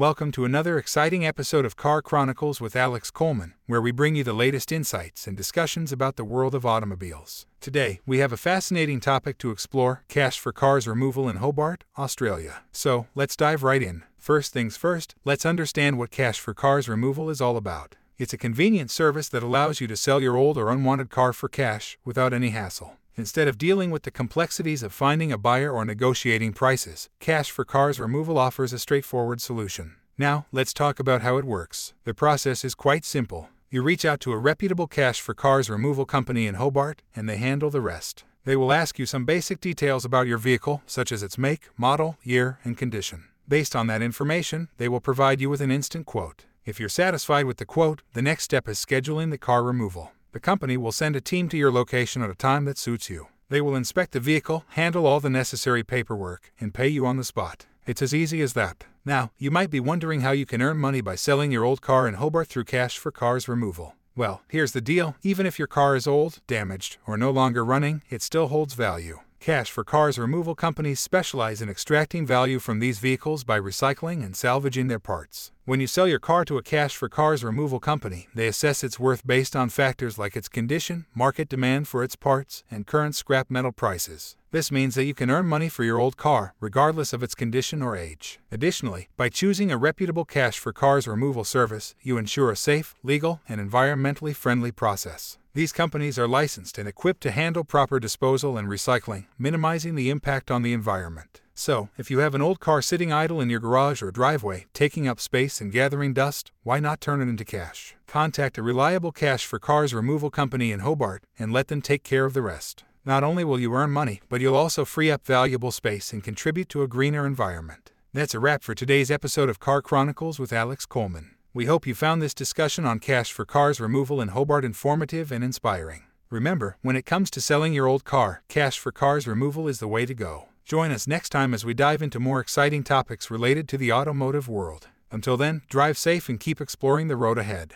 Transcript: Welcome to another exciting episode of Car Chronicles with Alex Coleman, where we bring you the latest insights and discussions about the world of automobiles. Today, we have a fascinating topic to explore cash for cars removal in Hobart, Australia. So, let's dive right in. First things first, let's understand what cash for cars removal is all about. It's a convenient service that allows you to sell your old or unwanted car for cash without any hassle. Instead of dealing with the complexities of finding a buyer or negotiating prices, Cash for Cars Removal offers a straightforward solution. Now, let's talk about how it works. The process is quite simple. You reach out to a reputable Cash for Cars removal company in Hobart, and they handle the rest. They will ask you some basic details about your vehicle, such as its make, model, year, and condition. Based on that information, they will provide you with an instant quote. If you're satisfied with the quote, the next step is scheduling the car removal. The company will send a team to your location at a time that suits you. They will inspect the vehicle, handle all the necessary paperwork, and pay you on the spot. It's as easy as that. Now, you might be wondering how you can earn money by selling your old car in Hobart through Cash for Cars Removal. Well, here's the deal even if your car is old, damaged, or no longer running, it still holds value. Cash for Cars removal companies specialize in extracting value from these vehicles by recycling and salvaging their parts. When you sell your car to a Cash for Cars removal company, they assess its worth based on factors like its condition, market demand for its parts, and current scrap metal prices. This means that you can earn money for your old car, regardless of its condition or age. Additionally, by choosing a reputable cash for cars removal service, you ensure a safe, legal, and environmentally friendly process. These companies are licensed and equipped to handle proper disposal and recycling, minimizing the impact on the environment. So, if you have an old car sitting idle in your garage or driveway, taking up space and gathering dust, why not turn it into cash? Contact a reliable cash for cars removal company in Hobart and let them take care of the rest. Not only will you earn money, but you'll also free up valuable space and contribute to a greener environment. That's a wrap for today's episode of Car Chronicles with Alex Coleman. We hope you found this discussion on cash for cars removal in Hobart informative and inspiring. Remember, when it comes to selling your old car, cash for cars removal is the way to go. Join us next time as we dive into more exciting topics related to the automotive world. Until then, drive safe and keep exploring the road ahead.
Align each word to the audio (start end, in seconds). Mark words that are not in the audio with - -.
Welcome 0.00 0.32
to 0.32 0.46
another 0.46 0.78
exciting 0.78 1.26
episode 1.26 1.66
of 1.66 1.76
Car 1.76 2.00
Chronicles 2.00 2.58
with 2.58 2.74
Alex 2.74 3.10
Coleman, 3.10 3.52
where 3.66 3.82
we 3.82 3.90
bring 3.90 4.14
you 4.14 4.24
the 4.24 4.32
latest 4.32 4.72
insights 4.72 5.26
and 5.26 5.36
discussions 5.36 5.92
about 5.92 6.16
the 6.16 6.24
world 6.24 6.54
of 6.54 6.64
automobiles. 6.64 7.44
Today, 7.60 8.00
we 8.06 8.16
have 8.16 8.32
a 8.32 8.38
fascinating 8.38 8.98
topic 8.98 9.36
to 9.36 9.50
explore 9.50 10.02
cash 10.08 10.38
for 10.38 10.52
cars 10.52 10.88
removal 10.88 11.28
in 11.28 11.36
Hobart, 11.36 11.84
Australia. 11.98 12.62
So, 12.72 13.08
let's 13.14 13.36
dive 13.36 13.62
right 13.62 13.82
in. 13.82 14.04
First 14.16 14.54
things 14.54 14.74
first, 14.74 15.16
let's 15.26 15.44
understand 15.44 15.98
what 15.98 16.10
cash 16.10 16.40
for 16.40 16.54
cars 16.54 16.88
removal 16.88 17.28
is 17.28 17.42
all 17.42 17.58
about. 17.58 17.96
It's 18.16 18.32
a 18.32 18.38
convenient 18.38 18.90
service 18.90 19.28
that 19.28 19.42
allows 19.42 19.82
you 19.82 19.86
to 19.86 19.98
sell 19.98 20.22
your 20.22 20.34
old 20.34 20.56
or 20.56 20.70
unwanted 20.70 21.10
car 21.10 21.34
for 21.34 21.50
cash 21.50 21.98
without 22.06 22.32
any 22.32 22.48
hassle. 22.50 22.96
Instead 23.20 23.48
of 23.48 23.58
dealing 23.58 23.90
with 23.90 24.04
the 24.04 24.10
complexities 24.10 24.82
of 24.82 24.94
finding 24.94 25.30
a 25.30 25.36
buyer 25.36 25.70
or 25.70 25.84
negotiating 25.84 26.54
prices, 26.54 27.10
Cash 27.18 27.50
for 27.50 27.66
Cars 27.66 28.00
Removal 28.00 28.38
offers 28.38 28.72
a 28.72 28.78
straightforward 28.78 29.42
solution. 29.42 29.96
Now, 30.16 30.46
let's 30.52 30.72
talk 30.72 30.98
about 30.98 31.20
how 31.20 31.36
it 31.36 31.44
works. 31.44 31.92
The 32.04 32.14
process 32.14 32.64
is 32.64 32.74
quite 32.74 33.04
simple. 33.04 33.50
You 33.68 33.82
reach 33.82 34.06
out 34.06 34.20
to 34.20 34.32
a 34.32 34.38
reputable 34.38 34.86
Cash 34.86 35.20
for 35.20 35.34
Cars 35.34 35.68
removal 35.68 36.06
company 36.06 36.46
in 36.46 36.54
Hobart, 36.54 37.02
and 37.14 37.28
they 37.28 37.36
handle 37.36 37.68
the 37.68 37.82
rest. 37.82 38.24
They 38.46 38.56
will 38.56 38.72
ask 38.72 38.98
you 38.98 39.04
some 39.04 39.26
basic 39.26 39.60
details 39.60 40.06
about 40.06 40.26
your 40.26 40.38
vehicle, 40.38 40.80
such 40.86 41.12
as 41.12 41.22
its 41.22 41.36
make, 41.36 41.68
model, 41.76 42.16
year, 42.22 42.58
and 42.64 42.78
condition. 42.78 43.24
Based 43.46 43.76
on 43.76 43.86
that 43.88 44.00
information, 44.00 44.70
they 44.78 44.88
will 44.88 44.98
provide 44.98 45.42
you 45.42 45.50
with 45.50 45.60
an 45.60 45.70
instant 45.70 46.06
quote. 46.06 46.46
If 46.64 46.80
you're 46.80 46.88
satisfied 46.88 47.44
with 47.44 47.58
the 47.58 47.66
quote, 47.66 48.00
the 48.14 48.22
next 48.22 48.44
step 48.44 48.66
is 48.66 48.82
scheduling 48.82 49.30
the 49.30 49.36
car 49.36 49.62
removal. 49.62 50.12
The 50.32 50.38
company 50.40 50.76
will 50.76 50.92
send 50.92 51.16
a 51.16 51.20
team 51.20 51.48
to 51.48 51.56
your 51.56 51.72
location 51.72 52.22
at 52.22 52.30
a 52.30 52.36
time 52.36 52.64
that 52.66 52.78
suits 52.78 53.10
you. 53.10 53.26
They 53.48 53.60
will 53.60 53.74
inspect 53.74 54.12
the 54.12 54.20
vehicle, 54.20 54.64
handle 54.68 55.04
all 55.04 55.18
the 55.18 55.28
necessary 55.28 55.82
paperwork, 55.82 56.52
and 56.60 56.72
pay 56.72 56.86
you 56.86 57.04
on 57.04 57.16
the 57.16 57.24
spot. 57.24 57.66
It's 57.84 58.00
as 58.00 58.14
easy 58.14 58.40
as 58.40 58.52
that. 58.52 58.84
Now, 59.04 59.32
you 59.38 59.50
might 59.50 59.70
be 59.70 59.80
wondering 59.80 60.20
how 60.20 60.30
you 60.30 60.46
can 60.46 60.62
earn 60.62 60.76
money 60.78 61.00
by 61.00 61.16
selling 61.16 61.50
your 61.50 61.64
old 61.64 61.80
car 61.80 62.06
in 62.06 62.14
Hobart 62.14 62.46
through 62.46 62.64
Cash 62.64 62.96
for 62.96 63.10
Cars 63.10 63.48
Removal. 63.48 63.96
Well, 64.14 64.42
here's 64.48 64.70
the 64.70 64.80
deal 64.80 65.16
even 65.22 65.46
if 65.46 65.58
your 65.58 65.66
car 65.66 65.96
is 65.96 66.06
old, 66.06 66.40
damaged, 66.46 66.98
or 67.08 67.16
no 67.16 67.32
longer 67.32 67.64
running, 67.64 68.02
it 68.08 68.22
still 68.22 68.46
holds 68.46 68.74
value. 68.74 69.18
Cash 69.40 69.70
for 69.70 69.82
Cars 69.82 70.18
removal 70.18 70.54
companies 70.54 71.00
specialize 71.00 71.62
in 71.62 71.70
extracting 71.70 72.26
value 72.26 72.58
from 72.58 72.78
these 72.78 72.98
vehicles 72.98 73.42
by 73.42 73.58
recycling 73.58 74.22
and 74.22 74.36
salvaging 74.36 74.88
their 74.88 74.98
parts. 75.00 75.50
When 75.66 75.78
you 75.78 75.86
sell 75.86 76.08
your 76.08 76.18
car 76.18 76.46
to 76.46 76.56
a 76.56 76.62
Cash 76.62 76.96
for 76.96 77.10
Cars 77.10 77.44
removal 77.44 77.80
company, 77.80 78.28
they 78.34 78.46
assess 78.46 78.82
its 78.82 78.98
worth 78.98 79.26
based 79.26 79.54
on 79.54 79.68
factors 79.68 80.18
like 80.18 80.34
its 80.34 80.48
condition, 80.48 81.04
market 81.14 81.50
demand 81.50 81.86
for 81.86 82.02
its 82.02 82.16
parts, 82.16 82.64
and 82.70 82.86
current 82.86 83.14
scrap 83.14 83.50
metal 83.50 83.70
prices. 83.70 84.36
This 84.52 84.72
means 84.72 84.94
that 84.94 85.04
you 85.04 85.12
can 85.12 85.30
earn 85.30 85.44
money 85.44 85.68
for 85.68 85.84
your 85.84 86.00
old 86.00 86.16
car, 86.16 86.54
regardless 86.60 87.12
of 87.12 87.22
its 87.22 87.34
condition 87.34 87.82
or 87.82 87.94
age. 87.94 88.40
Additionally, 88.50 89.10
by 89.18 89.28
choosing 89.28 89.70
a 89.70 89.76
reputable 89.76 90.24
cash 90.24 90.58
for 90.58 90.72
cars 90.72 91.06
removal 91.06 91.44
service, 91.44 91.94
you 92.00 92.16
ensure 92.16 92.50
a 92.50 92.56
safe, 92.56 92.94
legal, 93.02 93.40
and 93.46 93.60
environmentally 93.60 94.34
friendly 94.34 94.72
process. 94.72 95.36
These 95.52 95.72
companies 95.72 96.18
are 96.18 96.26
licensed 96.26 96.78
and 96.78 96.88
equipped 96.88 97.20
to 97.22 97.30
handle 97.30 97.64
proper 97.64 98.00
disposal 98.00 98.56
and 98.56 98.66
recycling, 98.66 99.26
minimizing 99.38 99.94
the 99.94 100.08
impact 100.08 100.50
on 100.50 100.62
the 100.62 100.72
environment. 100.72 101.42
So, 101.60 101.90
if 101.98 102.10
you 102.10 102.20
have 102.20 102.34
an 102.34 102.40
old 102.40 102.58
car 102.58 102.80
sitting 102.80 103.12
idle 103.12 103.38
in 103.38 103.50
your 103.50 103.60
garage 103.60 104.00
or 104.00 104.10
driveway, 104.10 104.64
taking 104.72 105.06
up 105.06 105.20
space 105.20 105.60
and 105.60 105.70
gathering 105.70 106.14
dust, 106.14 106.52
why 106.62 106.80
not 106.80 107.02
turn 107.02 107.20
it 107.20 107.28
into 107.28 107.44
cash? 107.44 107.94
Contact 108.06 108.56
a 108.56 108.62
reliable 108.62 109.12
cash 109.12 109.44
for 109.44 109.58
cars 109.58 109.92
removal 109.92 110.30
company 110.30 110.72
in 110.72 110.80
Hobart 110.80 111.22
and 111.38 111.52
let 111.52 111.68
them 111.68 111.82
take 111.82 112.02
care 112.02 112.24
of 112.24 112.32
the 112.32 112.40
rest. 112.40 112.84
Not 113.04 113.22
only 113.22 113.44
will 113.44 113.60
you 113.60 113.74
earn 113.74 113.90
money, 113.90 114.22
but 114.30 114.40
you'll 114.40 114.56
also 114.56 114.86
free 114.86 115.10
up 115.10 115.26
valuable 115.26 115.70
space 115.70 116.14
and 116.14 116.24
contribute 116.24 116.70
to 116.70 116.80
a 116.80 116.88
greener 116.88 117.26
environment. 117.26 117.92
That's 118.14 118.34
a 118.34 118.40
wrap 118.40 118.62
for 118.62 118.74
today's 118.74 119.10
episode 119.10 119.50
of 119.50 119.60
Car 119.60 119.82
Chronicles 119.82 120.38
with 120.38 120.54
Alex 120.54 120.86
Coleman. 120.86 121.32
We 121.52 121.66
hope 121.66 121.86
you 121.86 121.94
found 121.94 122.22
this 122.22 122.32
discussion 122.32 122.86
on 122.86 123.00
cash 123.00 123.32
for 123.32 123.44
cars 123.44 123.78
removal 123.78 124.22
in 124.22 124.28
Hobart 124.28 124.64
informative 124.64 125.30
and 125.30 125.44
inspiring. 125.44 126.04
Remember, 126.30 126.78
when 126.80 126.96
it 126.96 127.04
comes 127.04 127.30
to 127.32 127.40
selling 127.42 127.74
your 127.74 127.86
old 127.86 128.04
car, 128.04 128.42
cash 128.48 128.78
for 128.78 128.92
cars 128.92 129.26
removal 129.26 129.68
is 129.68 129.78
the 129.78 129.88
way 129.88 130.06
to 130.06 130.14
go. 130.14 130.46
Join 130.70 130.92
us 130.92 131.08
next 131.08 131.30
time 131.30 131.52
as 131.52 131.64
we 131.64 131.74
dive 131.74 132.00
into 132.00 132.20
more 132.20 132.38
exciting 132.38 132.84
topics 132.84 133.28
related 133.28 133.66
to 133.70 133.76
the 133.76 133.90
automotive 133.90 134.48
world. 134.48 134.86
Until 135.10 135.36
then, 135.36 135.62
drive 135.68 135.98
safe 135.98 136.28
and 136.28 136.38
keep 136.38 136.60
exploring 136.60 137.08
the 137.08 137.16
road 137.16 137.38
ahead. 137.38 137.74